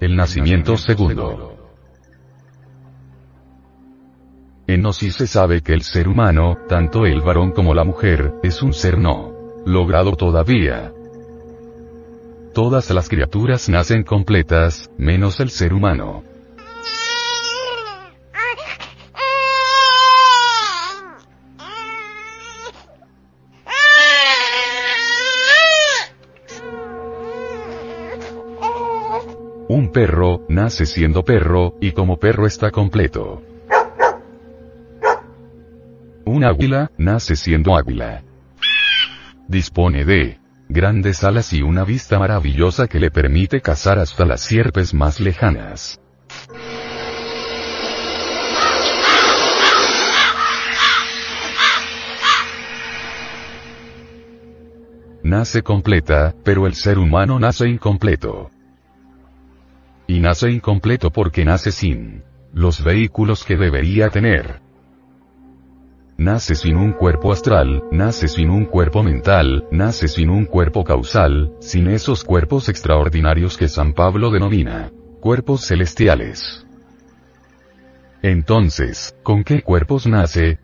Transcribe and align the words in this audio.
El 0.00 0.14
nacimiento 0.14 0.76
segundo. 0.76 1.56
En 4.68 4.82
Gnosis 4.82 5.16
se 5.16 5.26
sabe 5.26 5.62
que 5.62 5.72
el 5.72 5.82
ser 5.82 6.06
humano, 6.06 6.56
tanto 6.68 7.04
el 7.04 7.20
varón 7.20 7.50
como 7.50 7.74
la 7.74 7.84
mujer, 7.84 8.34
es 8.42 8.62
un 8.62 8.72
ser 8.72 8.98
no 8.98 9.32
logrado 9.66 10.12
todavía. 10.12 10.92
Todas 12.54 12.90
las 12.90 13.08
criaturas 13.08 13.68
nacen 13.68 14.04
completas, 14.04 14.90
menos 14.98 15.40
el 15.40 15.50
ser 15.50 15.74
humano. 15.74 16.22
Perro, 29.98 30.46
nace 30.48 30.86
siendo 30.86 31.24
perro, 31.24 31.74
y 31.80 31.90
como 31.90 32.20
perro 32.20 32.46
está 32.46 32.70
completo. 32.70 33.42
Un 36.24 36.44
águila, 36.44 36.92
nace 36.96 37.34
siendo 37.34 37.76
águila. 37.76 38.22
Dispone 39.48 40.04
de 40.04 40.38
grandes 40.68 41.24
alas 41.24 41.52
y 41.52 41.62
una 41.62 41.82
vista 41.82 42.16
maravillosa 42.20 42.86
que 42.86 43.00
le 43.00 43.10
permite 43.10 43.60
cazar 43.60 43.98
hasta 43.98 44.24
las 44.24 44.40
sierpes 44.40 44.94
más 44.94 45.18
lejanas. 45.18 46.00
Nace 55.24 55.62
completa, 55.62 56.36
pero 56.44 56.68
el 56.68 56.74
ser 56.74 57.00
humano 57.00 57.40
nace 57.40 57.68
incompleto. 57.68 58.52
Y 60.10 60.20
nace 60.20 60.50
incompleto 60.50 61.10
porque 61.10 61.44
nace 61.44 61.70
sin 61.70 62.24
los 62.54 62.82
vehículos 62.82 63.44
que 63.44 63.56
debería 63.56 64.08
tener. 64.08 64.62
Nace 66.16 66.54
sin 66.54 66.76
un 66.76 66.92
cuerpo 66.92 67.30
astral, 67.30 67.84
nace 67.92 68.26
sin 68.26 68.48
un 68.48 68.64
cuerpo 68.64 69.02
mental, 69.02 69.68
nace 69.70 70.08
sin 70.08 70.30
un 70.30 70.46
cuerpo 70.46 70.82
causal, 70.82 71.52
sin 71.60 71.88
esos 71.88 72.24
cuerpos 72.24 72.70
extraordinarios 72.70 73.58
que 73.58 73.68
San 73.68 73.92
Pablo 73.92 74.30
denomina 74.30 74.90
cuerpos 75.20 75.66
celestiales. 75.66 76.66
Entonces, 78.22 79.14
¿con 79.22 79.44
qué 79.44 79.60
cuerpos 79.60 80.06
nace? 80.06 80.58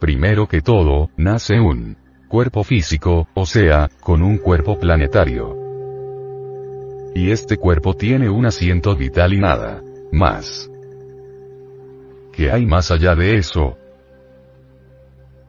Primero 0.00 0.48
que 0.48 0.60
todo, 0.60 1.10
nace 1.16 1.60
un 1.60 1.96
cuerpo 2.26 2.64
físico, 2.64 3.28
o 3.34 3.46
sea, 3.46 3.88
con 4.00 4.22
un 4.22 4.38
cuerpo 4.38 4.76
planetario. 4.80 5.59
Y 7.14 7.30
este 7.30 7.56
cuerpo 7.56 7.94
tiene 7.94 8.28
un 8.28 8.46
asiento 8.46 8.94
vital 8.96 9.32
y 9.32 9.40
nada 9.40 9.82
más. 10.12 10.70
¿Qué 12.32 12.50
hay 12.50 12.66
más 12.66 12.90
allá 12.90 13.14
de 13.14 13.36
eso? 13.36 13.76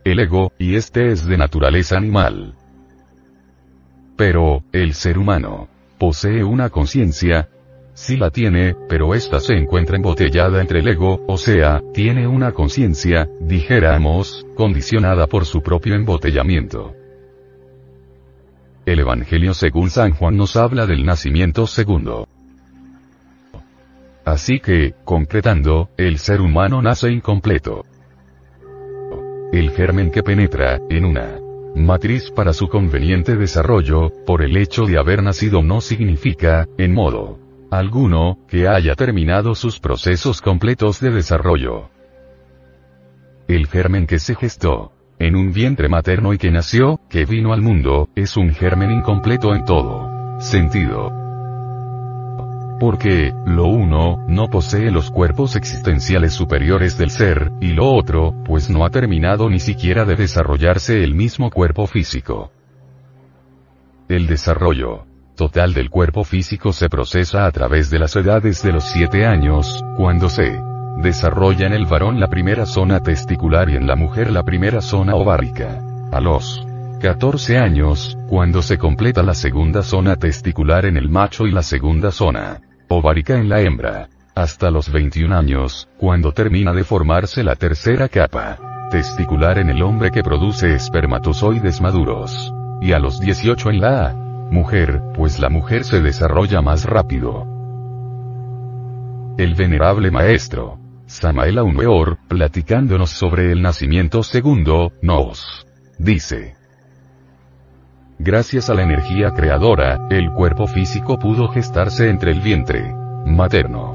El 0.03 0.19
ego, 0.19 0.51
y 0.57 0.75
este 0.75 1.11
es 1.11 1.25
de 1.25 1.37
naturaleza 1.37 1.97
animal. 1.97 2.55
Pero, 4.17 4.63
el 4.71 4.93
ser 4.93 5.17
humano, 5.17 5.67
posee 5.97 6.43
una 6.43 6.69
conciencia, 6.69 7.49
Sí 7.93 8.17
la 8.17 8.31
tiene, 8.31 8.75
pero 8.87 9.13
ésta 9.13 9.39
se 9.39 9.53
encuentra 9.53 9.97
embotellada 9.97 10.61
entre 10.61 10.79
el 10.79 10.87
ego, 10.87 11.23
o 11.27 11.37
sea, 11.37 11.81
tiene 11.93 12.25
una 12.25 12.51
conciencia, 12.51 13.29
dijéramos, 13.39 14.45
condicionada 14.55 15.27
por 15.27 15.45
su 15.45 15.61
propio 15.61 15.95
embotellamiento. 15.95 16.95
El 18.85 18.99
Evangelio 18.99 19.53
según 19.53 19.89
San 19.89 20.13
Juan 20.13 20.37
nos 20.37 20.55
habla 20.55 20.87
del 20.87 21.05
nacimiento 21.05 21.67
segundo. 21.67 22.27
Así 24.25 24.59
que, 24.59 24.95
concretando, 25.03 25.89
el 25.97 26.17
ser 26.17 26.41
humano 26.41 26.81
nace 26.81 27.11
incompleto. 27.11 27.85
El 29.51 29.71
germen 29.71 30.09
que 30.09 30.23
penetra, 30.23 30.79
en 30.89 31.05
una 31.05 31.39
matriz 31.75 32.31
para 32.31 32.53
su 32.53 32.67
conveniente 32.69 33.35
desarrollo, 33.35 34.11
por 34.25 34.41
el 34.41 34.57
hecho 34.57 34.85
de 34.85 34.97
haber 34.97 35.21
nacido 35.21 35.61
no 35.61 35.81
significa, 35.81 36.67
en 36.77 36.93
modo 36.93 37.39
alguno, 37.71 38.37
que 38.49 38.67
haya 38.67 38.95
terminado 38.95 39.55
sus 39.55 39.79
procesos 39.79 40.41
completos 40.41 40.99
de 40.99 41.09
desarrollo. 41.09 41.89
El 43.47 43.67
germen 43.67 44.07
que 44.07 44.19
se 44.19 44.35
gestó 44.35 44.91
en 45.21 45.35
un 45.35 45.53
vientre 45.53 45.87
materno 45.87 46.33
y 46.33 46.39
que 46.39 46.49
nació, 46.49 46.99
que 47.07 47.25
vino 47.25 47.53
al 47.53 47.61
mundo, 47.61 48.09
es 48.15 48.37
un 48.37 48.49
germen 48.55 48.89
incompleto 48.89 49.53
en 49.53 49.65
todo 49.65 50.09
sentido. 50.39 51.11
Porque, 52.79 53.31
lo 53.45 53.65
uno, 53.65 54.25
no 54.27 54.47
posee 54.47 54.89
los 54.89 55.11
cuerpos 55.11 55.55
existenciales 55.55 56.33
superiores 56.33 56.97
del 56.97 57.11
ser, 57.11 57.51
y 57.61 57.73
lo 57.73 57.91
otro, 57.91 58.33
pues 58.43 58.71
no 58.71 58.83
ha 58.83 58.89
terminado 58.89 59.47
ni 59.47 59.59
siquiera 59.59 60.05
de 60.05 60.15
desarrollarse 60.15 61.03
el 61.03 61.13
mismo 61.13 61.51
cuerpo 61.51 61.85
físico. 61.85 62.51
El 64.09 64.25
desarrollo 64.25 65.05
total 65.35 65.75
del 65.75 65.91
cuerpo 65.91 66.23
físico 66.23 66.73
se 66.73 66.89
procesa 66.89 67.45
a 67.45 67.51
través 67.51 67.91
de 67.91 67.99
las 67.99 68.15
edades 68.15 68.63
de 68.63 68.71
los 68.71 68.85
7 68.85 69.27
años, 69.27 69.85
cuando 69.97 70.29
se 70.29 70.70
desarrolla 70.97 71.67
en 71.67 71.73
el 71.73 71.85
varón 71.85 72.19
la 72.19 72.27
primera 72.27 72.65
zona 72.65 73.01
testicular 73.01 73.69
y 73.69 73.75
en 73.75 73.87
la 73.87 73.95
mujer 73.95 74.31
la 74.31 74.43
primera 74.43 74.81
zona 74.81 75.15
ovárica. 75.15 75.81
A 76.11 76.19
los 76.19 76.65
14 76.99 77.57
años, 77.57 78.17
cuando 78.27 78.61
se 78.61 78.77
completa 78.77 79.23
la 79.23 79.33
segunda 79.33 79.83
zona 79.83 80.15
testicular 80.15 80.85
en 80.85 80.97
el 80.97 81.09
macho 81.09 81.47
y 81.47 81.51
la 81.51 81.63
segunda 81.63 82.11
zona 82.11 82.61
ovárica 82.89 83.37
en 83.37 83.49
la 83.49 83.61
hembra. 83.61 84.09
Hasta 84.35 84.71
los 84.71 84.91
21 84.91 85.35
años, 85.35 85.89
cuando 85.97 86.31
termina 86.31 86.73
de 86.73 86.83
formarse 86.83 87.43
la 87.43 87.55
tercera 87.55 88.07
capa 88.07 88.59
testicular 88.91 89.57
en 89.57 89.69
el 89.69 89.81
hombre 89.81 90.11
que 90.11 90.21
produce 90.21 90.75
espermatozoides 90.75 91.79
maduros. 91.79 92.53
Y 92.81 92.91
a 92.91 92.99
los 92.99 93.21
18 93.21 93.69
en 93.69 93.79
la 93.79 94.13
mujer, 94.51 95.01
pues 95.15 95.39
la 95.39 95.49
mujer 95.49 95.85
se 95.85 96.01
desarrolla 96.01 96.61
más 96.61 96.83
rápido. 96.83 97.47
El 99.37 99.55
venerable 99.55 100.11
maestro, 100.11 100.77
Samael 101.11 101.57
Aumeor, 101.57 102.17
platicándonos 102.29 103.09
sobre 103.09 103.51
el 103.51 103.61
nacimiento 103.61 104.23
segundo, 104.23 104.93
nos 105.01 105.67
dice. 105.99 106.55
Gracias 108.17 108.69
a 108.69 108.73
la 108.73 108.83
energía 108.83 109.31
creadora, 109.31 110.07
el 110.09 110.31
cuerpo 110.31 110.67
físico 110.67 111.19
pudo 111.19 111.49
gestarse 111.49 112.09
entre 112.09 112.31
el 112.31 112.39
vientre 112.39 112.95
materno. 113.25 113.93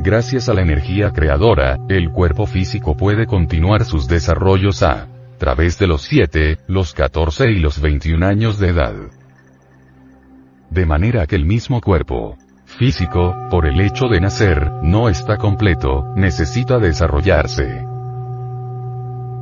Gracias 0.00 0.50
a 0.50 0.54
la 0.54 0.60
energía 0.60 1.12
creadora, 1.12 1.78
el 1.88 2.10
cuerpo 2.10 2.44
físico 2.44 2.94
puede 2.94 3.26
continuar 3.26 3.86
sus 3.86 4.06
desarrollos 4.06 4.82
a 4.82 5.08
través 5.38 5.78
de 5.78 5.86
los 5.86 6.02
7, 6.02 6.58
los 6.66 6.92
14 6.92 7.50
y 7.50 7.58
los 7.58 7.80
21 7.80 8.26
años 8.26 8.58
de 8.58 8.68
edad. 8.68 8.94
De 10.68 10.84
manera 10.84 11.26
que 11.26 11.36
el 11.36 11.46
mismo 11.46 11.80
cuerpo 11.80 12.36
físico, 12.68 13.34
por 13.50 13.66
el 13.66 13.80
hecho 13.80 14.08
de 14.08 14.20
nacer, 14.20 14.70
no 14.82 15.08
está 15.08 15.36
completo, 15.36 16.12
necesita 16.14 16.78
desarrollarse. 16.78 17.84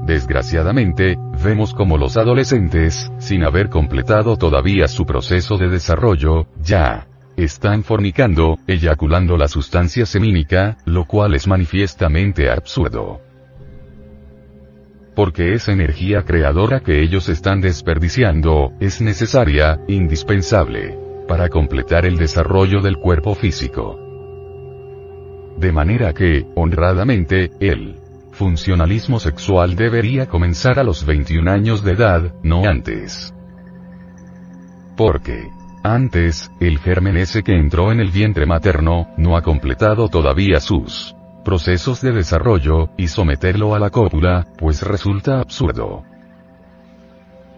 Desgraciadamente, 0.05 1.19
vemos 1.43 1.75
como 1.75 1.99
los 1.99 2.17
adolescentes, 2.17 3.11
sin 3.19 3.45
haber 3.45 3.69
completado 3.69 4.37
todavía 4.37 4.87
su 4.87 5.05
proceso 5.05 5.59
de 5.59 5.69
desarrollo, 5.69 6.47
ya 6.63 7.09
están 7.37 7.83
fornicando, 7.83 8.59
eyaculando 8.67 9.37
la 9.37 9.49
sustancia 9.49 10.07
semínica, 10.07 10.79
lo 10.87 11.05
cual 11.05 11.35
es 11.35 11.47
manifiestamente 11.47 12.51
absurdo. 12.51 13.21
Porque 15.15 15.55
esa 15.55 15.73
energía 15.73 16.23
creadora 16.23 16.81
que 16.81 17.03
ellos 17.03 17.29
están 17.29 17.61
desperdiciando, 17.61 18.73
es 18.81 19.01
necesaria, 19.01 19.81
indispensable 19.89 21.06
para 21.27 21.49
completar 21.49 22.07
el 22.07 22.17
desarrollo 22.17 22.81
del 22.81 22.97
cuerpo 22.99 23.35
físico. 23.35 23.99
De 25.57 25.73
manera 25.73 26.13
que, 26.13 26.47
honradamente, 26.55 27.51
el 27.61 27.97
funcionalismo 28.33 29.19
sexual 29.19 29.75
debería 29.75 30.27
comenzar 30.27 30.79
a 30.79 30.85
los 30.85 31.07
21 31.07 31.51
años 31.51 31.83
de 31.83 31.93
edad, 31.93 32.35
no 32.43 32.65
antes. 32.65 33.35
Porque, 34.97 35.49
antes, 35.83 36.51
el 36.61 36.79
germen 36.79 37.17
ese 37.17 37.43
que 37.43 37.57
entró 37.57 37.93
en 37.93 38.01
el 38.01 38.11
vientre 38.11 38.45
materno, 38.45 39.09
no 39.17 39.37
ha 39.37 39.43
completado 39.43 40.09
todavía 40.09 40.61
sus 40.61 41.15
procesos 41.45 42.01
de 42.03 42.13
desarrollo, 42.13 42.91
y 42.97 43.07
someterlo 43.09 43.75
a 43.75 43.79
la 43.79 43.91
cópula, 43.91 44.47
pues 44.59 44.83
resulta 44.83 45.41
absurdo. 45.41 46.03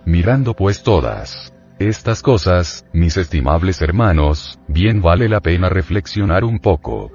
Mirando 0.04 0.54
pues 0.54 0.82
todas 0.82 1.52
estas 1.78 2.22
cosas, 2.22 2.84
mis 2.92 3.16
estimables 3.16 3.80
hermanos, 3.82 4.58
bien 4.66 5.00
vale 5.00 5.28
la 5.28 5.40
pena 5.40 5.68
reflexionar 5.68 6.44
un 6.44 6.58
poco. 6.58 7.12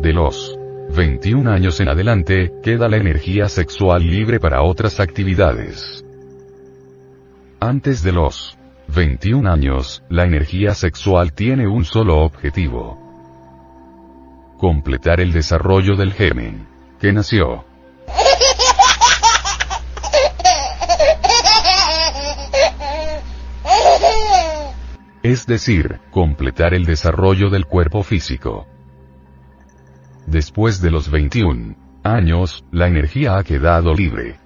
De 0.00 0.12
los 0.12 0.58
21 0.96 1.50
años 1.50 1.78
en 1.80 1.88
adelante, 1.88 2.52
queda 2.62 2.88
la 2.88 2.96
energía 2.96 3.48
sexual 3.48 4.02
libre 4.02 4.40
para 4.40 4.62
otras 4.62 4.98
actividades. 4.98 6.04
Antes 7.60 8.02
de 8.02 8.12
los 8.12 8.58
21 8.88 9.50
años, 9.50 10.02
la 10.08 10.24
energía 10.24 10.74
sexual 10.74 11.32
tiene 11.32 11.68
un 11.68 11.84
solo 11.84 12.18
objetivo. 12.18 12.98
Completar 14.58 15.20
el 15.20 15.32
desarrollo 15.32 15.96
del 15.96 16.12
germen. 16.12 16.66
Que 17.00 17.12
nació. 17.12 17.65
Es 25.26 25.46
decir, 25.46 26.00
completar 26.10 26.72
el 26.74 26.84
desarrollo 26.84 27.50
del 27.50 27.66
cuerpo 27.66 28.02
físico. 28.02 28.66
Después 30.26 30.80
de 30.80 30.90
los 30.90 31.10
21 31.10 31.76
años, 32.04 32.64
la 32.70 32.86
energía 32.86 33.36
ha 33.36 33.44
quedado 33.44 33.94
libre 33.94 34.36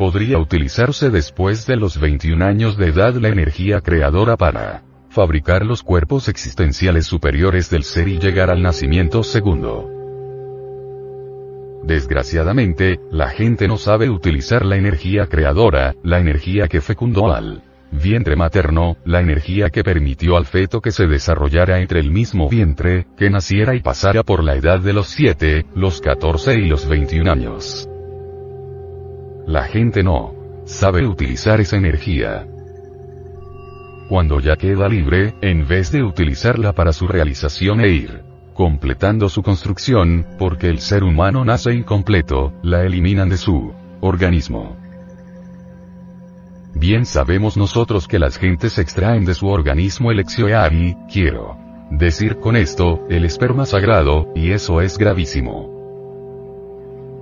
podría 0.00 0.38
utilizarse 0.38 1.10
después 1.10 1.66
de 1.66 1.76
los 1.76 2.00
21 2.00 2.42
años 2.42 2.78
de 2.78 2.86
edad 2.86 3.12
la 3.16 3.28
energía 3.28 3.82
creadora 3.82 4.38
para 4.38 4.82
fabricar 5.10 5.66
los 5.66 5.82
cuerpos 5.82 6.28
existenciales 6.28 7.04
superiores 7.04 7.68
del 7.68 7.82
ser 7.82 8.08
y 8.08 8.18
llegar 8.18 8.48
al 8.48 8.62
nacimiento 8.62 9.22
segundo. 9.22 9.90
Desgraciadamente, 11.84 12.98
la 13.10 13.28
gente 13.28 13.68
no 13.68 13.76
sabe 13.76 14.08
utilizar 14.08 14.64
la 14.64 14.76
energía 14.76 15.26
creadora, 15.26 15.94
la 16.02 16.18
energía 16.18 16.66
que 16.66 16.80
fecundó 16.80 17.30
al 17.30 17.62
vientre 17.90 18.36
materno, 18.36 18.96
la 19.04 19.20
energía 19.20 19.70
que 19.70 19.84
permitió 19.84 20.36
al 20.36 20.46
feto 20.46 20.80
que 20.80 20.92
se 20.92 21.06
desarrollara 21.06 21.80
entre 21.80 22.00
el 22.00 22.10
mismo 22.10 22.48
vientre, 22.48 23.06
que 23.16 23.30
naciera 23.30 23.74
y 23.74 23.80
pasara 23.80 24.22
por 24.22 24.44
la 24.44 24.56
edad 24.56 24.80
de 24.80 24.92
los 24.92 25.08
7, 25.08 25.66
los 25.74 26.00
14 26.00 26.54
y 26.54 26.68
los 26.68 26.88
21 26.88 27.30
años. 27.30 27.88
La 29.46 29.64
gente 29.64 30.02
no 30.02 30.34
sabe 30.64 31.06
utilizar 31.06 31.60
esa 31.60 31.76
energía. 31.76 32.46
Cuando 34.08 34.40
ya 34.40 34.56
queda 34.56 34.88
libre, 34.88 35.34
en 35.40 35.66
vez 35.66 35.92
de 35.92 36.02
utilizarla 36.02 36.72
para 36.72 36.92
su 36.92 37.06
realización 37.06 37.80
e 37.80 37.88
ir 37.88 38.30
completando 38.60 39.30
su 39.30 39.42
construcción, 39.42 40.26
porque 40.38 40.68
el 40.68 40.80
ser 40.80 41.02
humano 41.02 41.46
nace 41.46 41.72
incompleto, 41.72 42.52
la 42.62 42.84
eliminan 42.84 43.30
de 43.30 43.38
su 43.38 43.72
organismo. 44.02 44.79
Bien 46.74 47.04
sabemos 47.04 47.56
nosotros 47.56 48.06
que 48.06 48.18
las 48.18 48.38
gentes 48.38 48.78
extraen 48.78 49.24
de 49.24 49.34
su 49.34 49.48
organismo 49.48 50.10
el 50.10 50.20
exioeari, 50.20 50.96
quiero 51.12 51.58
decir 51.90 52.38
con 52.38 52.56
esto, 52.56 53.04
el 53.10 53.24
esperma 53.24 53.66
sagrado, 53.66 54.32
y 54.36 54.52
eso 54.52 54.80
es 54.80 54.96
gravísimo 54.96 55.80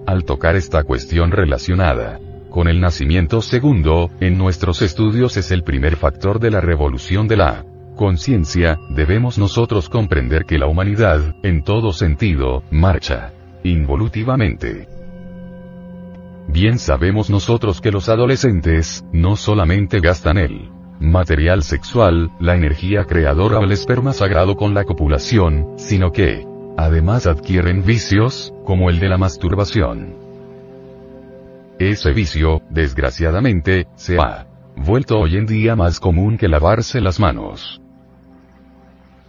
al 0.09 0.25
tocar 0.25 0.57
esta 0.57 0.85
cuestión 0.85 1.33
relacionada 1.33 2.19
con 2.49 2.67
el 2.67 2.81
nacimiento 2.81 3.43
segundo, 3.43 4.09
en 4.21 4.39
nuestros 4.39 4.81
estudios 4.81 5.37
es 5.37 5.51
el 5.51 5.63
primer 5.63 5.97
factor 5.97 6.41
de 6.41 6.51
la 6.51 6.63
revolución 6.63 7.29
de 7.29 7.37
la 7.37 7.67
conciencia, 7.95 8.79
debemos 8.89 9.37
nosotros 9.37 9.91
comprender 9.91 10.47
que 10.47 10.57
la 10.57 10.67
humanidad, 10.67 11.37
en 11.43 11.63
todo 11.63 11.93
sentido, 11.93 12.63
marcha 12.71 13.33
involutivamente. 13.65 14.98
Bien 16.49 16.79
sabemos 16.79 17.31
nosotros 17.31 17.81
que 17.81 17.93
los 17.93 18.09
adolescentes, 18.09 19.05
no 19.13 19.37
solamente 19.37 20.01
gastan 20.01 20.39
el 20.39 20.71
material 21.01 21.63
sexual, 21.63 22.31
la 22.41 22.57
energía 22.57 23.05
creadora 23.05 23.59
o 23.59 23.65
el 23.65 23.73
esperma 23.73 24.13
sagrado 24.13 24.57
con 24.57 24.75
la 24.75 24.85
copulación, 24.85 25.75
sino 25.77 26.11
que, 26.11 26.45
Además 26.79 27.27
adquieren 27.27 27.85
vicios, 27.85 28.55
como 28.65 28.89
el 28.89 29.01
de 29.01 29.09
la 29.09 29.19
masturbación. 29.19 30.15
Ese 31.81 32.13
vicio, 32.13 32.63
desgraciadamente, 32.71 33.89
se 33.97 34.17
ha 34.17 34.47
vuelto 34.77 35.19
hoy 35.19 35.39
en 35.39 35.47
día 35.47 35.75
más 35.75 35.99
común 35.99 36.39
que 36.39 36.47
lavarse 36.47 37.01
las 37.01 37.19
manos. 37.19 37.83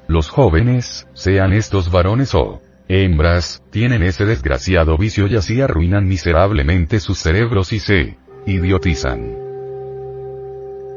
Los 0.08 0.30
jóvenes, 0.30 1.08
sean 1.14 1.52
estos 1.52 1.92
varones 1.92 2.36
o 2.36 2.62
hembras, 2.90 3.64
tienen 3.70 4.02
ese 4.02 4.26
desgraciado 4.26 4.98
vicio 4.98 5.28
y 5.28 5.36
así 5.36 5.62
arruinan 5.62 6.08
miserablemente 6.08 7.00
sus 7.00 7.20
cerebros 7.20 7.72
y 7.72 7.80
se 7.80 8.18
idiotizan. 8.48 9.38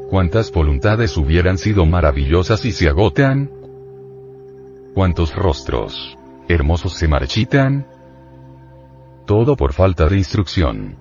¿Cuántas 0.09 0.51
voluntades 0.51 1.15
hubieran 1.17 1.57
sido 1.57 1.85
maravillosas 1.85 2.65
y 2.65 2.71
se 2.71 2.89
agotan? 2.89 3.49
¿Cuántos 4.93 5.35
rostros 5.35 6.17
hermosos 6.49 6.93
se 6.93 7.07
marchitan? 7.07 7.87
Todo 9.25 9.55
por 9.55 9.73
falta 9.73 10.07
de 10.07 10.17
instrucción. 10.17 10.97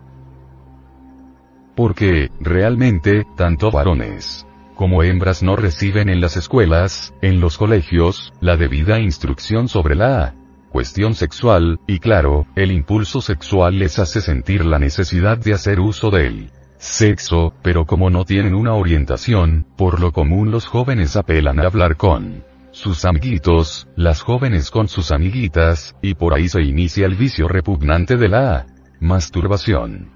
Porque, 1.75 2.31
realmente, 2.39 3.25
tanto 3.37 3.71
varones 3.71 4.47
como 4.75 5.03
hembras 5.03 5.43
no 5.43 5.55
reciben 5.55 6.09
en 6.09 6.21
las 6.21 6.37
escuelas, 6.37 7.15
en 7.23 7.41
los 7.41 7.57
colegios, 7.57 8.33
la 8.41 8.57
debida 8.57 8.99
instrucción 8.99 9.69
sobre 9.69 9.95
la 9.95 10.35
cuestión 10.73 11.15
sexual, 11.15 11.79
y 11.87 11.99
claro, 11.99 12.47
el 12.57 12.73
impulso 12.73 13.21
sexual 13.21 13.79
les 13.79 13.99
hace 13.99 14.23
sentir 14.23 14.65
la 14.65 14.79
necesidad 14.79 15.37
de 15.37 15.53
hacer 15.53 15.79
uso 15.79 16.11
del 16.11 16.51
sexo, 16.79 17.53
pero 17.63 17.85
como 17.85 18.09
no 18.09 18.25
tienen 18.25 18.55
una 18.55 18.73
orientación, 18.73 19.67
por 19.77 20.01
lo 20.01 20.13
común 20.13 20.51
los 20.51 20.67
jóvenes 20.67 21.15
apelan 21.15 21.61
a 21.61 21.67
hablar 21.67 21.97
con 21.97 22.43
sus 22.71 23.05
amiguitos, 23.05 23.87
las 23.97 24.23
jóvenes 24.23 24.71
con 24.71 24.89
sus 24.89 25.13
amiguitas, 25.13 25.95
y 26.01 26.15
por 26.15 26.33
ahí 26.33 26.49
se 26.49 26.63
inicia 26.63 27.05
el 27.05 27.17
vicio 27.17 27.49
repugnante 27.49 28.17
de 28.17 28.29
la 28.29 28.67
masturbación. 28.99 30.11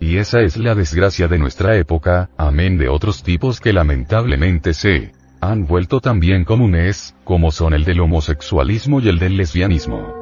Y 0.00 0.18
esa 0.18 0.40
es 0.40 0.56
la 0.56 0.74
desgracia 0.74 1.28
de 1.28 1.38
nuestra 1.38 1.76
época, 1.76 2.30
amén 2.36 2.76
de 2.76 2.88
otros 2.88 3.22
tipos 3.22 3.60
que 3.60 3.72
lamentablemente 3.72 4.74
se 4.74 5.12
han 5.50 5.66
vuelto 5.66 6.00
también 6.00 6.44
comunes, 6.44 7.14
como 7.24 7.50
son 7.50 7.74
el 7.74 7.84
del 7.84 8.00
homosexualismo 8.00 9.00
y 9.00 9.08
el 9.08 9.18
del 9.18 9.36
lesbianismo. 9.36 10.14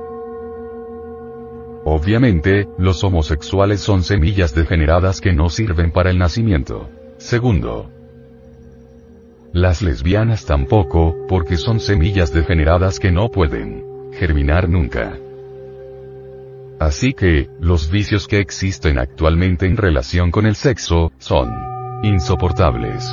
Obviamente, 1.84 2.66
los 2.78 3.04
homosexuales 3.04 3.80
son 3.80 4.02
semillas 4.02 4.54
degeneradas 4.54 5.20
que 5.20 5.32
no 5.32 5.50
sirven 5.50 5.92
para 5.92 6.10
el 6.10 6.18
nacimiento. 6.18 6.88
Segundo, 7.18 7.90
las 9.52 9.82
lesbianas 9.82 10.46
tampoco, 10.46 11.14
porque 11.28 11.56
son 11.56 11.78
semillas 11.78 12.32
degeneradas 12.32 12.98
que 12.98 13.12
no 13.12 13.30
pueden 13.30 13.84
germinar 14.12 14.68
nunca. 14.68 15.16
Así 16.80 17.12
que, 17.12 17.48
los 17.60 17.90
vicios 17.90 18.26
que 18.26 18.40
existen 18.40 18.98
actualmente 18.98 19.66
en 19.66 19.76
relación 19.76 20.30
con 20.30 20.46
el 20.46 20.56
sexo, 20.56 21.12
son 21.18 21.50
insoportables. 22.02 23.08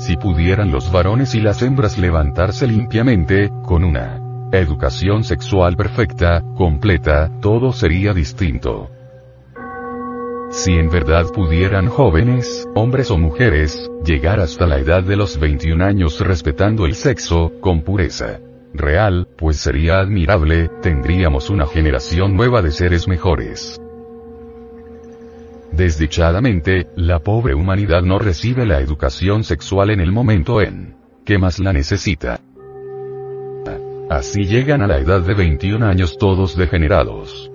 Si 0.00 0.16
pudieran 0.16 0.70
los 0.70 0.90
varones 0.90 1.34
y 1.34 1.40
las 1.42 1.60
hembras 1.60 1.98
levantarse 1.98 2.66
limpiamente, 2.66 3.50
con 3.66 3.84
una 3.84 4.48
educación 4.50 5.24
sexual 5.24 5.76
perfecta, 5.76 6.42
completa, 6.56 7.30
todo 7.42 7.74
sería 7.74 8.14
distinto. 8.14 8.90
Si 10.48 10.72
en 10.72 10.88
verdad 10.88 11.26
pudieran 11.34 11.88
jóvenes, 11.88 12.66
hombres 12.74 13.10
o 13.10 13.18
mujeres, 13.18 13.90
llegar 14.02 14.40
hasta 14.40 14.66
la 14.66 14.78
edad 14.78 15.02
de 15.02 15.16
los 15.16 15.38
21 15.38 15.84
años 15.84 16.18
respetando 16.20 16.86
el 16.86 16.94
sexo, 16.94 17.52
con 17.60 17.82
pureza 17.82 18.40
real, 18.72 19.28
pues 19.36 19.58
sería 19.58 19.98
admirable, 19.98 20.70
tendríamos 20.80 21.50
una 21.50 21.66
generación 21.66 22.36
nueva 22.36 22.62
de 22.62 22.70
seres 22.70 23.06
mejores. 23.06 23.78
Desdichadamente, 25.72 26.88
la 26.96 27.20
pobre 27.20 27.54
humanidad 27.54 28.02
no 28.02 28.18
recibe 28.18 28.66
la 28.66 28.80
educación 28.80 29.44
sexual 29.44 29.90
en 29.90 30.00
el 30.00 30.12
momento 30.12 30.60
en 30.60 30.96
que 31.24 31.38
más 31.38 31.58
la 31.58 31.72
necesita. 31.72 32.40
Así 34.10 34.42
llegan 34.42 34.82
a 34.82 34.88
la 34.88 34.98
edad 34.98 35.20
de 35.20 35.34
21 35.34 35.86
años 35.86 36.18
todos 36.18 36.56
degenerados. 36.56 37.50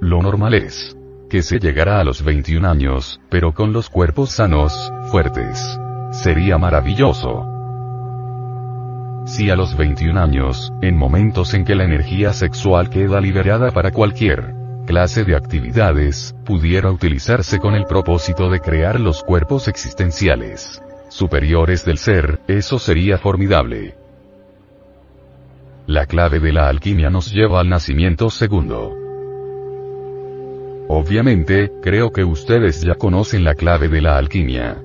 Lo 0.00 0.22
normal 0.22 0.54
es 0.54 0.96
que 1.28 1.42
se 1.42 1.58
llegará 1.58 1.98
a 1.98 2.04
los 2.04 2.22
21 2.22 2.68
años, 2.68 3.20
pero 3.28 3.52
con 3.52 3.72
los 3.72 3.90
cuerpos 3.90 4.30
sanos, 4.30 4.92
fuertes. 5.10 5.60
Sería 6.12 6.58
maravilloso. 6.58 7.48
Si 9.26 9.50
a 9.50 9.56
los 9.56 9.76
21 9.76 10.20
años, 10.20 10.72
en 10.82 10.96
momentos 10.96 11.54
en 11.54 11.64
que 11.64 11.74
la 11.74 11.84
energía 11.84 12.32
sexual 12.32 12.90
queda 12.90 13.20
liberada 13.20 13.70
para 13.72 13.90
cualquier 13.90 14.61
clase 14.86 15.24
de 15.24 15.36
actividades, 15.36 16.34
pudiera 16.44 16.90
utilizarse 16.90 17.58
con 17.58 17.74
el 17.74 17.84
propósito 17.84 18.50
de 18.50 18.60
crear 18.60 19.00
los 19.00 19.22
cuerpos 19.22 19.68
existenciales 19.68 20.82
superiores 21.12 21.84
del 21.84 21.98
ser, 21.98 22.40
eso 22.48 22.78
sería 22.78 23.18
formidable. 23.18 23.94
La 25.86 26.06
clave 26.06 26.40
de 26.40 26.52
la 26.52 26.68
alquimia 26.68 27.10
nos 27.10 27.32
lleva 27.32 27.60
al 27.60 27.68
nacimiento 27.68 28.30
segundo. 28.30 28.96
Obviamente, 30.88 31.70
creo 31.82 32.12
que 32.12 32.24
ustedes 32.24 32.80
ya 32.80 32.94
conocen 32.94 33.44
la 33.44 33.54
clave 33.54 33.88
de 33.88 34.00
la 34.00 34.16
alquimia. 34.16 34.82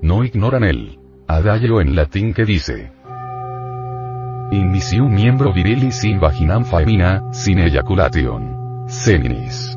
No 0.00 0.24
ignoran 0.24 0.64
el 0.64 0.98
adagio 1.26 1.80
en 1.80 1.94
latín 1.94 2.34
que 2.34 2.44
dice 2.44 2.92
Inicium 4.52 5.10
miembro 5.10 5.50
virilis 5.50 6.04
in 6.04 6.20
vaginam 6.20 6.64
faemina, 6.64 7.22
sin 7.32 7.58
ejaculation. 7.58 8.86
Seminis. 8.86 9.74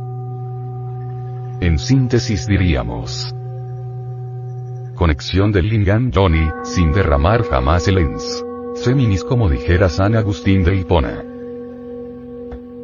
en 1.62 1.80
síntesis 1.80 2.46
diríamos. 2.46 3.34
Conexión 4.96 5.54
del 5.54 5.70
Lingam 5.70 6.12
Johnny, 6.14 6.50
sin 6.64 6.92
derramar 6.92 7.44
jamás 7.44 7.88
el 7.88 8.00
ens. 8.00 8.44
Seminis 8.76 9.24
como 9.24 9.50
dijera 9.50 9.88
San 9.88 10.14
Agustín 10.16 10.66
de 10.66 10.76
Hipona. 10.76 11.24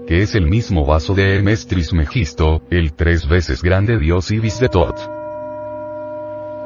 Que 0.07 0.21
es 0.21 0.33
el 0.35 0.49
mismo 0.49 0.85
vaso 0.85 1.13
de 1.13 1.35
Hermes 1.35 1.67
Trismegisto, 1.67 2.61
el 2.69 2.93
tres 2.93 3.27
veces 3.27 3.61
grande 3.61 3.99
dios 3.99 4.31
Ibis 4.31 4.61
de 4.61 4.69
Tot. 4.69 5.20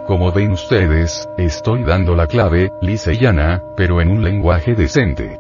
Como 0.06 0.32
ven 0.32 0.52
ustedes, 0.52 1.28
estoy 1.38 1.84
dando 1.84 2.16
la 2.16 2.28
clave, 2.28 2.70
lisa 2.82 3.12
y 3.12 3.18
llana, 3.18 3.64
pero 3.76 4.02
en 4.02 4.10
un 4.10 4.24
lenguaje 4.24 4.76
decente. 4.76 5.40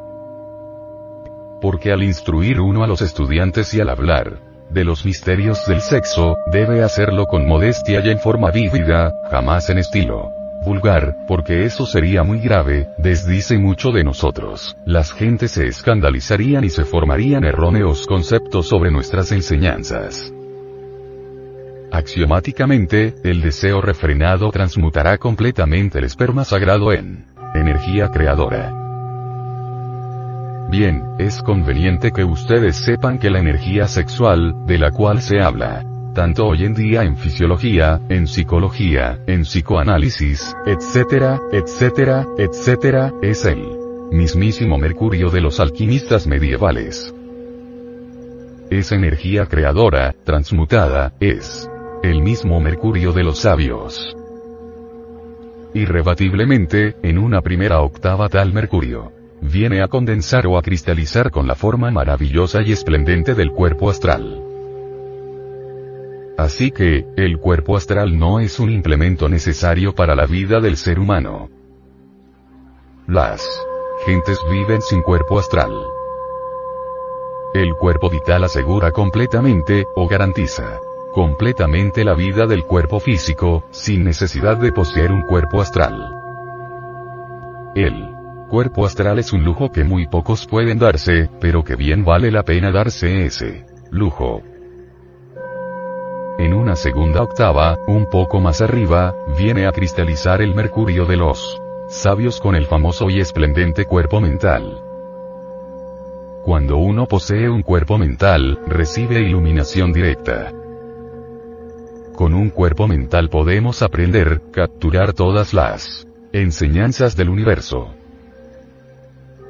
Porque 1.62 1.92
al 1.92 2.02
instruir 2.02 2.60
uno 2.60 2.84
a 2.84 2.88
los 2.88 3.02
estudiantes 3.02 3.74
y 3.74 3.82
al 3.82 3.90
hablar 3.90 4.40
de 4.70 4.84
los 4.84 5.06
misterios 5.06 5.68
del 5.68 5.82
sexo, 5.82 6.36
debe 6.52 6.84
hacerlo 6.84 7.28
con 7.28 7.48
modestia 7.48 8.02
y 8.04 8.10
en 8.10 8.18
forma 8.18 8.50
vívida, 8.50 9.14
jamás 9.30 9.70
en 9.70 9.78
estilo 9.78 10.32
vulgar, 10.66 11.16
porque 11.28 11.66
eso 11.66 11.86
sería 11.86 12.24
muy 12.24 12.40
grave, 12.40 12.90
desdice 12.98 13.58
mucho 13.58 13.92
de 13.92 14.04
nosotros. 14.04 14.76
Las 14.84 15.14
gentes 15.14 15.52
se 15.52 15.68
escandalizarían 15.68 16.64
y 16.64 16.70
se 16.70 16.84
formarían 16.86 17.44
erróneos 17.44 18.08
conceptos 18.08 18.68
sobre 18.68 18.90
nuestras 18.90 19.32
enseñanzas. 19.32 20.35
Axiomáticamente, 21.96 23.16
el 23.24 23.42
deseo 23.42 23.80
refrenado 23.80 24.52
transmutará 24.52 25.18
completamente 25.18 26.00
el 26.00 26.04
esperma 26.04 26.44
sagrado 26.44 26.92
en 26.92 27.25
energía 27.54 28.10
creadora. 28.10 28.74
Bien, 30.70 31.04
es 31.20 31.42
conveniente 31.42 32.12
que 32.12 32.25
ustedes 32.25 32.75
sepan 32.75 33.18
que 33.18 33.30
la 33.30 33.40
energía 33.40 33.88
sexual, 33.88 34.66
de 34.66 34.78
la 34.78 34.92
cual 34.92 35.22
se 35.22 35.40
habla, 35.40 35.86
tanto 36.14 36.48
hoy 36.48 36.66
en 36.66 36.74
día 36.74 37.04
en 37.04 37.16
fisiología, 37.16 38.02
en 38.10 38.28
psicología, 38.28 39.18
en 39.25 39.44
psicoanálisis, 39.44 40.54
etcétera, 40.66 41.40
etcétera, 41.54 42.25
etcétera, 42.38 43.14
es 43.22 43.46
el 43.46 43.64
mismísimo 44.12 44.78
Mercurio 44.78 45.30
de 45.30 45.40
los 45.40 45.62
alquimistas 45.62 46.28
medievales. 46.28 47.14
Es 48.70 48.92
energía 48.92 49.46
creadora, 49.46 50.14
transmutada, 50.25 51.14
es 51.22 51.70
el 52.10 52.22
mismo 52.22 52.60
Mercurio 52.60 53.14
de 53.14 53.24
los 53.24 53.40
sabios. 53.40 54.16
Irrebatiblemente, 55.74 56.96
en 57.04 57.18
una 57.18 57.42
primera 57.42 57.82
octava 57.82 58.30
tal 58.30 58.54
Mercurio 58.54 59.12
viene 59.42 59.82
a 59.82 59.88
condensar 59.88 60.48
o 60.48 60.58
a 60.58 60.62
cristalizar 60.62 61.32
con 61.32 61.48
la 61.48 61.56
forma 61.56 61.92
maravillosa 61.92 62.62
y 62.62 62.72
esplendente 62.72 63.36
del 63.36 63.52
cuerpo 63.52 63.90
astral. 63.90 64.42
Así 66.38 66.72
que, 66.72 67.06
el 67.16 67.40
cuerpo 67.40 67.78
astral 67.78 68.18
no 68.18 68.40
es 68.40 68.60
un 68.60 68.70
implemento 68.70 69.30
necesario 69.30 69.94
para 69.94 70.16
la 70.16 70.26
vida 70.26 70.60
del 70.60 70.78
ser 70.78 71.00
humano. 71.00 71.50
Las 73.08 73.48
gentes 74.06 74.40
viven 74.52 74.82
sin 74.82 75.02
cuerpo 75.02 75.40
astral. 75.40 75.72
El 77.54 77.74
cuerpo 77.76 78.10
vital 78.10 78.44
asegura 78.44 78.92
completamente, 78.92 79.86
o 79.96 80.08
garantiza, 80.08 80.80
completamente 81.16 82.04
la 82.04 82.14
vida 82.14 82.46
del 82.46 82.66
cuerpo 82.66 83.00
físico, 83.00 83.70
sin 83.72 84.04
necesidad 84.04 84.58
de 84.58 84.74
poseer 84.74 85.14
un 85.14 85.22
cuerpo 85.22 85.62
astral. 85.62 86.12
El 87.74 88.10
cuerpo 88.50 88.86
astral 88.86 89.18
es 89.20 89.32
un 89.32 89.46
lujo 89.46 89.72
que 89.72 89.86
muy 89.86 90.08
pocos 90.08 90.46
pueden 90.46 90.78
darse, 90.78 91.30
pero 91.40 91.64
que 91.64 91.78
bien 91.78 92.04
vale 92.04 92.32
la 92.32 92.44
pena 92.44 92.70
darse 92.70 93.28
ese 93.28 93.66
lujo. 93.92 94.42
En 96.38 96.54
una 96.54 96.76
segunda 96.76 97.22
octava, 97.22 97.80
un 97.88 98.10
poco 98.10 98.42
más 98.42 98.60
arriba, 98.60 99.16
viene 99.38 99.68
a 99.68 99.72
cristalizar 99.72 100.42
el 100.42 100.54
mercurio 100.54 101.06
de 101.06 101.16
los 101.16 101.62
sabios 101.88 102.42
con 102.42 102.56
el 102.56 102.66
famoso 102.66 103.10
y 103.10 103.22
esplendente 103.22 103.86
cuerpo 103.86 104.20
mental. 104.20 104.82
Cuando 106.44 106.76
uno 106.76 107.08
posee 107.08 107.50
un 107.50 107.62
cuerpo 107.62 107.98
mental, 107.98 108.60
recibe 108.68 109.22
iluminación 109.22 109.94
directa. 109.94 110.52
Con 112.16 112.34
un 112.34 112.50
cuerpo 112.50 112.88
mental 112.88 113.30
podemos 113.30 113.82
aprender, 113.82 114.42
capturar 114.54 115.12
todas 115.12 115.54
las 115.54 116.08
enseñanzas 116.32 117.18
del 117.18 117.28
universo. 117.28 117.94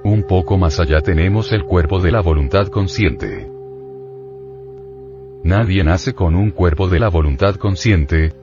Un 0.04 0.24
poco 0.24 0.58
más 0.58 0.80
allá 0.80 1.02
tenemos 1.02 1.52
el 1.52 1.64
cuerpo 1.64 2.00
de 2.00 2.12
la 2.12 2.22
voluntad 2.22 2.68
consciente. 2.70 3.48
Nadie 5.44 5.84
nace 5.84 6.14
con 6.14 6.34
un 6.34 6.50
cuerpo 6.50 6.88
de 6.88 7.00
la 7.00 7.10
voluntad 7.10 7.56
consciente, 7.58 8.34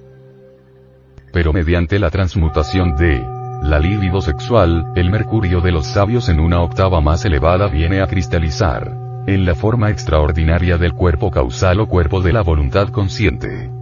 pero 1.33 1.53
mediante 1.53 1.99
la 1.99 2.11
transmutación 2.11 2.95
de 2.95 3.21
la 3.65 3.81
libido 3.81 4.21
sexual, 4.21 4.93
el 4.95 5.11
mercurio 5.11 5.61
de 5.61 5.73
los 5.73 5.89
sabios 5.89 6.29
en 6.29 6.39
una 6.39 6.63
octava 6.63 7.01
más 7.01 7.25
elevada 7.25 7.67
viene 7.67 8.01
a 8.01 8.07
cristalizar 8.07 8.97
en 9.27 9.45
la 9.45 9.57
forma 9.57 9.91
extraordinaria 9.91 10.79
del 10.79 10.93
cuerpo 10.93 11.33
causal 11.33 11.81
o 11.81 11.89
cuerpo 11.89 12.21
de 12.21 12.33
la 12.33 12.43
voluntad 12.43 12.89
consciente. 12.91 13.82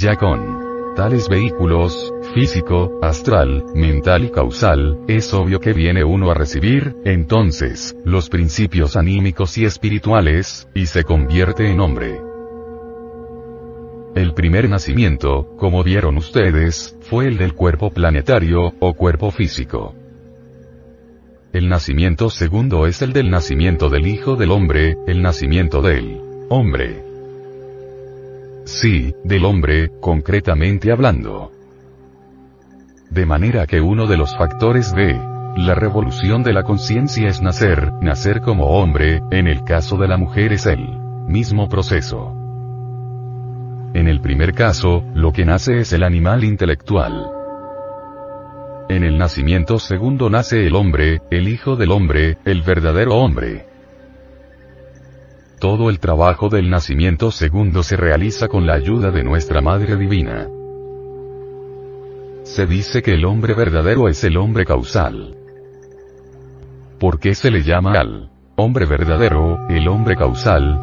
Ya 0.00 0.16
con 0.16 0.94
tales 0.96 1.28
vehículos, 1.28 2.10
físico, 2.32 2.98
astral, 3.02 3.66
mental 3.74 4.24
y 4.24 4.30
causal, 4.30 4.98
es 5.08 5.34
obvio 5.34 5.60
que 5.60 5.74
viene 5.74 6.02
uno 6.04 6.30
a 6.30 6.34
recibir, 6.34 6.96
entonces, 7.04 7.94
los 8.06 8.30
principios 8.30 8.96
anímicos 8.96 9.58
y 9.58 9.66
espirituales, 9.66 10.66
y 10.74 10.86
se 10.86 11.04
convierte 11.04 11.70
en 11.70 11.80
hombre. 11.80 12.18
El 14.14 14.32
primer 14.32 14.70
nacimiento, 14.70 15.54
como 15.58 15.84
vieron 15.84 16.16
ustedes, 16.16 16.96
fue 17.02 17.26
el 17.26 17.36
del 17.36 17.52
cuerpo 17.52 17.90
planetario, 17.90 18.72
o 18.80 18.94
cuerpo 18.94 19.30
físico. 19.30 19.94
El 21.52 21.68
nacimiento 21.68 22.30
segundo 22.30 22.86
es 22.86 23.02
el 23.02 23.12
del 23.12 23.28
nacimiento 23.28 23.90
del 23.90 24.06
Hijo 24.06 24.36
del 24.36 24.50
Hombre, 24.50 24.96
el 25.06 25.20
nacimiento 25.20 25.82
del 25.82 26.22
hombre. 26.48 27.09
Sí, 28.64 29.14
del 29.24 29.44
hombre, 29.44 29.90
concretamente 30.00 30.92
hablando. 30.92 31.50
De 33.10 33.26
manera 33.26 33.66
que 33.66 33.80
uno 33.80 34.06
de 34.06 34.16
los 34.16 34.36
factores 34.36 34.94
de 34.94 35.18
la 35.56 35.74
revolución 35.74 36.42
de 36.42 36.52
la 36.52 36.62
conciencia 36.62 37.28
es 37.28 37.42
nacer, 37.42 37.92
nacer 38.00 38.40
como 38.40 38.66
hombre, 38.66 39.20
en 39.30 39.48
el 39.48 39.64
caso 39.64 39.96
de 39.96 40.06
la 40.06 40.16
mujer 40.16 40.52
es 40.52 40.66
el 40.66 40.86
mismo 41.26 41.68
proceso. 41.68 42.32
En 43.94 44.06
el 44.06 44.20
primer 44.20 44.54
caso, 44.54 45.02
lo 45.14 45.32
que 45.32 45.44
nace 45.44 45.78
es 45.80 45.92
el 45.92 46.04
animal 46.04 46.44
intelectual. 46.44 47.32
En 48.88 49.02
el 49.02 49.18
nacimiento 49.18 49.78
segundo 49.78 50.30
nace 50.30 50.66
el 50.66 50.76
hombre, 50.76 51.20
el 51.30 51.48
hijo 51.48 51.74
del 51.76 51.90
hombre, 51.90 52.38
el 52.44 52.62
verdadero 52.62 53.16
hombre. 53.16 53.69
Todo 55.60 55.90
el 55.90 56.00
trabajo 56.00 56.48
del 56.48 56.70
nacimiento 56.70 57.30
segundo 57.30 57.82
se 57.82 57.94
realiza 57.94 58.48
con 58.48 58.66
la 58.66 58.72
ayuda 58.72 59.10
de 59.10 59.22
nuestra 59.22 59.60
Madre 59.60 59.94
Divina. 59.94 60.48
Se 62.44 62.64
dice 62.64 63.02
que 63.02 63.12
el 63.12 63.26
hombre 63.26 63.52
verdadero 63.52 64.08
es 64.08 64.24
el 64.24 64.38
hombre 64.38 64.64
causal. 64.64 65.36
¿Por 66.98 67.20
qué 67.20 67.34
se 67.34 67.50
le 67.50 67.62
llama 67.62 67.92
al 67.92 68.30
hombre 68.56 68.86
verdadero, 68.86 69.68
el 69.68 69.86
hombre 69.88 70.16
causal? 70.16 70.80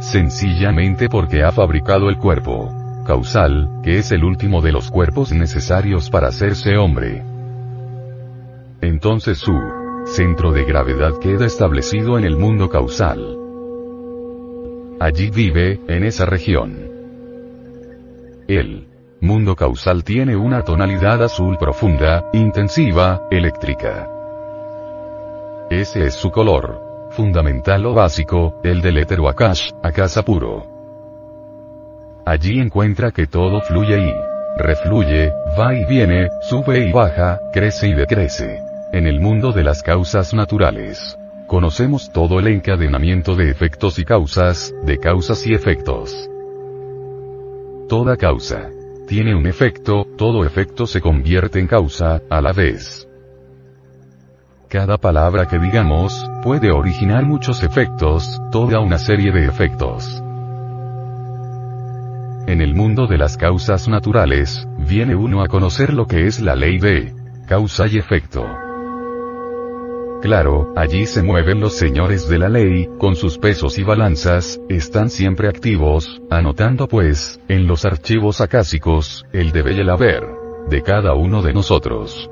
Sencillamente 0.00 1.08
porque 1.08 1.42
ha 1.42 1.52
fabricado 1.52 2.10
el 2.10 2.18
cuerpo 2.18 2.68
causal, 3.06 3.80
que 3.82 3.96
es 3.96 4.12
el 4.12 4.24
último 4.24 4.60
de 4.60 4.72
los 4.72 4.90
cuerpos 4.90 5.32
necesarios 5.32 6.10
para 6.10 6.28
hacerse 6.28 6.76
hombre. 6.76 7.22
Entonces 8.82 9.38
su 9.38 9.79
centro 10.06 10.52
de 10.52 10.64
gravedad 10.64 11.18
queda 11.18 11.46
establecido 11.46 12.18
en 12.18 12.24
el 12.24 12.36
mundo 12.36 12.68
causal. 12.68 13.36
Allí 14.98 15.30
vive, 15.30 15.80
en 15.88 16.04
esa 16.04 16.26
región. 16.26 16.76
El 18.48 18.86
mundo 19.20 19.54
causal 19.54 20.04
tiene 20.04 20.36
una 20.36 20.62
tonalidad 20.62 21.22
azul 21.22 21.56
profunda, 21.58 22.28
intensiva, 22.32 23.26
eléctrica. 23.30 24.08
Ese 25.70 26.06
es 26.06 26.14
su 26.14 26.30
color. 26.30 26.88
Fundamental 27.10 27.86
o 27.86 27.94
básico, 27.94 28.60
el 28.62 28.82
del 28.82 28.98
éter 28.98 29.18
akash, 29.26 29.70
akasa 29.82 30.22
puro. 30.22 30.64
Allí 32.24 32.60
encuentra 32.60 33.10
que 33.10 33.26
todo 33.26 33.60
fluye 33.62 33.98
y 33.98 34.14
refluye, 34.56 35.32
va 35.58 35.74
y 35.74 35.84
viene, 35.86 36.28
sube 36.42 36.86
y 36.86 36.92
baja, 36.92 37.40
crece 37.52 37.88
y 37.88 37.94
decrece. 37.94 38.69
En 38.92 39.06
el 39.06 39.20
mundo 39.20 39.52
de 39.52 39.62
las 39.62 39.84
causas 39.84 40.34
naturales. 40.34 41.16
Conocemos 41.46 42.12
todo 42.12 42.40
el 42.40 42.48
encadenamiento 42.48 43.36
de 43.36 43.48
efectos 43.48 44.00
y 44.00 44.04
causas, 44.04 44.74
de 44.82 44.98
causas 44.98 45.46
y 45.46 45.54
efectos. 45.54 46.28
Toda 47.88 48.16
causa 48.16 48.68
tiene 49.06 49.36
un 49.36 49.46
efecto, 49.46 50.06
todo 50.18 50.44
efecto 50.44 50.88
se 50.88 51.00
convierte 51.00 51.60
en 51.60 51.68
causa, 51.68 52.20
a 52.28 52.40
la 52.40 52.52
vez. 52.52 53.08
Cada 54.68 54.98
palabra 54.98 55.46
que 55.46 55.60
digamos, 55.60 56.28
puede 56.42 56.72
originar 56.72 57.24
muchos 57.24 57.62
efectos, 57.62 58.40
toda 58.50 58.80
una 58.80 58.98
serie 58.98 59.30
de 59.30 59.46
efectos. 59.46 60.20
En 62.48 62.60
el 62.60 62.74
mundo 62.74 63.06
de 63.06 63.18
las 63.18 63.36
causas 63.36 63.86
naturales, 63.86 64.66
viene 64.78 65.14
uno 65.14 65.44
a 65.44 65.46
conocer 65.46 65.94
lo 65.94 66.06
que 66.06 66.26
es 66.26 66.40
la 66.40 66.56
ley 66.56 66.78
de 66.80 67.14
causa 67.46 67.86
y 67.86 67.96
efecto. 67.96 68.44
Claro, 70.20 70.74
allí 70.76 71.06
se 71.06 71.22
mueven 71.22 71.60
los 71.60 71.78
señores 71.78 72.28
de 72.28 72.38
la 72.38 72.50
ley, 72.50 72.86
con 72.98 73.16
sus 73.16 73.38
pesos 73.38 73.78
y 73.78 73.84
balanzas, 73.84 74.60
están 74.68 75.08
siempre 75.08 75.48
activos, 75.48 76.20
anotando 76.28 76.88
pues, 76.88 77.40
en 77.48 77.66
los 77.66 77.86
archivos 77.86 78.42
acásicos, 78.42 79.24
el 79.32 79.50
debe 79.50 79.72
y 79.72 79.80
el 79.80 79.88
haber, 79.88 80.22
de 80.68 80.82
cada 80.82 81.14
uno 81.14 81.40
de 81.40 81.54
nosotros. 81.54 82.28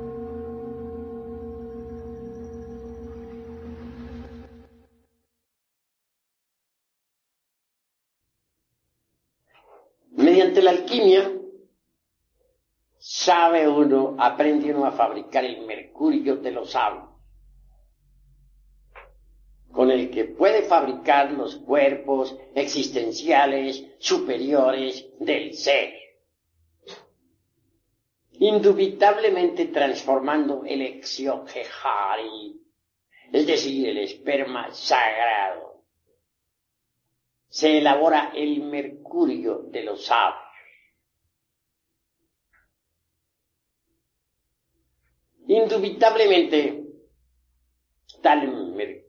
Mediante 10.11 10.61
la 10.61 10.69
alquimia, 10.69 11.31
sabe 12.99 13.67
uno, 13.67 14.15
aprende 14.19 14.75
uno 14.75 14.85
a 14.85 14.91
fabricar 14.91 15.43
el 15.43 15.65
mercurio 15.65 16.35
de 16.35 16.51
los 16.51 16.69
sabios 16.69 17.08
con 19.71 19.91
el 19.91 20.09
que 20.09 20.25
puede 20.25 20.63
fabricar 20.63 21.31
los 21.31 21.57
cuerpos 21.57 22.35
existenciales 22.55 23.85
superiores 23.99 25.07
del 25.19 25.53
ser. 25.53 25.93
Indubitablemente 28.31 29.65
transformando 29.65 30.63
el 30.65 30.81
exioquejari, 30.81 32.59
es 33.31 33.45
decir, 33.45 33.89
el 33.89 33.97
esperma 33.99 34.71
sagrado. 34.71 35.83
Se 37.49 37.77
elabora 37.79 38.31
el 38.33 38.61
mercurio 38.61 39.63
de 39.69 39.83
los 39.83 40.05
sabios. 40.05 40.43
Indubitablemente, 45.47 46.83
tal 48.21 48.47
mercurio 48.47 49.08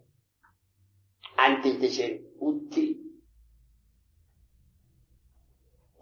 antes 1.45 1.79
de 1.79 1.89
ser 1.89 2.21
útil. 2.39 3.19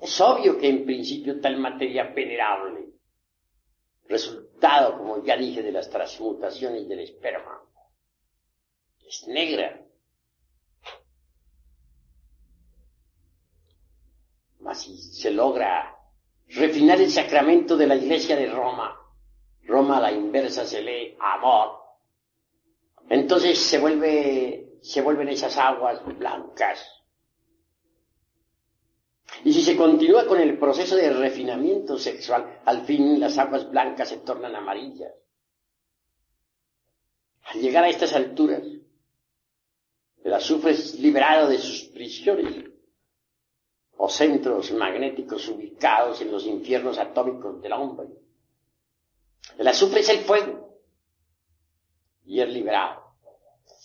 Es 0.02 0.20
obvio 0.22 0.58
que 0.58 0.70
en 0.70 0.86
principio 0.86 1.40
tal 1.40 1.58
materia 1.58 2.06
venerable, 2.06 2.94
resultado, 4.08 4.98
como 4.98 5.24
ya 5.24 5.38
dije, 5.38 5.62
de 5.62 5.72
las 5.72 5.90
transmutaciones 5.90 6.88
del 6.88 7.00
esperma, 7.00 7.62
es 9.06 9.28
negra. 9.28 9.86
Mas 14.60 14.82
si 14.82 14.98
se 14.98 15.32
logra 15.32 15.96
refinar 16.48 17.02
el 17.02 17.12
sacramento 17.12 17.76
de 17.76 17.88
la 17.88 17.96
iglesia 17.96 18.36
de 18.36 18.48
Roma, 18.48 18.96
Roma 19.64 19.98
a 19.98 20.02
la 20.02 20.12
inversa 20.12 20.66
se 20.66 20.82
lee 20.82 21.18
amor, 21.20 21.80
entonces 23.10 23.58
se 23.60 23.80
vuelve 23.80 24.69
se 24.82 25.02
vuelven 25.02 25.30
esas 25.30 25.58
aguas 25.58 26.04
blancas. 26.18 27.00
Y 29.44 29.54
si 29.54 29.62
se 29.62 29.78
continúa 29.78 30.26
con 30.26 30.40
el 30.40 30.58
proceso 30.58 30.96
de 30.96 31.12
refinamiento 31.12 31.98
sexual, 31.98 32.62
al 32.66 32.86
fin 32.86 33.20
las 33.20 33.38
aguas 33.38 33.70
blancas 33.70 34.10
se 34.10 34.18
tornan 34.18 34.56
amarillas. 34.56 35.14
Al 37.44 37.62
llegar 37.62 37.84
a 37.84 37.90
estas 37.90 38.14
alturas, 38.14 38.64
el 40.24 40.34
azufre 40.34 40.72
es 40.72 41.00
liberado 41.00 41.48
de 41.48 41.58
sus 41.58 41.86
prisiones 41.86 42.66
o 43.98 44.10
centros 44.10 44.72
magnéticos 44.72 45.48
ubicados 45.48 46.22
en 46.22 46.32
los 46.32 46.46
infiernos 46.46 46.98
atómicos 46.98 47.62
del 47.62 47.74
hombre. 47.74 48.08
El 49.58 49.68
azufre 49.68 50.02
es 50.02 50.10
el 50.10 50.20
fuego 50.20 50.78
y 52.26 52.42
es 52.42 52.50
liberado. 52.50 53.09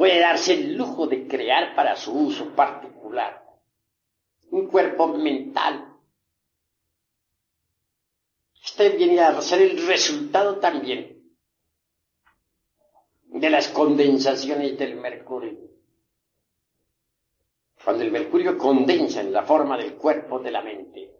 puede 0.00 0.18
darse 0.18 0.54
el 0.54 0.78
lujo 0.78 1.06
de 1.06 1.28
crear 1.28 1.74
para 1.74 1.94
su 1.94 2.10
uso 2.10 2.56
particular 2.56 3.44
un 4.50 4.66
cuerpo 4.66 5.08
mental. 5.08 5.94
Este 8.64 8.88
viene 8.96 9.20
a 9.20 9.38
ser 9.42 9.60
el 9.60 9.86
resultado 9.86 10.58
también 10.58 11.22
de 13.26 13.50
las 13.50 13.68
condensaciones 13.68 14.78
del 14.78 14.96
mercurio. 14.96 15.68
Cuando 17.84 18.02
el 18.02 18.10
mercurio 18.10 18.56
condensa 18.56 19.20
en 19.20 19.34
la 19.34 19.42
forma 19.42 19.76
del 19.76 19.96
cuerpo 19.96 20.38
de 20.38 20.50
la 20.50 20.62
mente, 20.62 21.14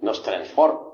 nos 0.00 0.22
transforma. 0.22 0.93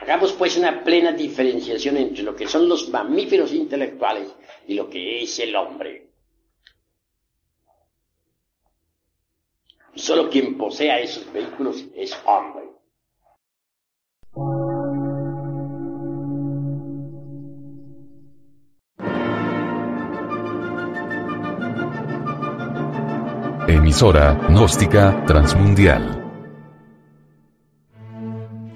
Hagamos 0.00 0.32
pues 0.32 0.56
una 0.56 0.82
plena 0.84 1.12
diferenciación 1.12 1.96
entre 1.96 2.22
lo 2.22 2.34
que 2.34 2.46
son 2.46 2.68
los 2.68 2.88
mamíferos 2.88 3.52
intelectuales 3.52 4.34
y 4.66 4.74
lo 4.74 4.88
que 4.90 5.22
es 5.22 5.38
el 5.38 5.54
hombre. 5.56 6.08
Solo 9.94 10.28
quien 10.28 10.58
posea 10.58 10.98
esos 10.98 11.32
vehículos 11.32 11.84
es 11.94 12.16
hombre. 12.26 12.64
Emisora, 23.68 24.34
gnóstica, 24.48 25.24
transmundial. 25.26 26.23